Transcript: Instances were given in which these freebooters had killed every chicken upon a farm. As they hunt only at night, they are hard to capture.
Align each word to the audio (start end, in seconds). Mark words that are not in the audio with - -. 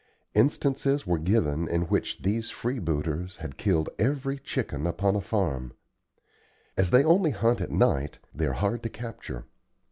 Instances 0.33 1.05
were 1.05 1.19
given 1.19 1.67
in 1.67 1.83
which 1.83 2.23
these 2.23 2.49
freebooters 2.49 3.37
had 3.37 3.55
killed 3.55 3.91
every 3.99 4.39
chicken 4.39 4.87
upon 4.87 5.15
a 5.15 5.21
farm. 5.21 5.73
As 6.75 6.89
they 6.89 7.03
hunt 7.03 7.11
only 7.13 7.33
at 7.39 7.69
night, 7.69 8.17
they 8.33 8.47
are 8.47 8.53
hard 8.53 8.81
to 8.81 8.89
capture. 8.89 9.45